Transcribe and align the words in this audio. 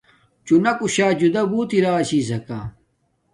چُنݳکُشݳ 0.45 1.07
جُدݳ 1.19 1.43
بݸت 1.51 1.69
اِرݳ 1.75 1.93
چھݵسَکݳ. 2.07 2.59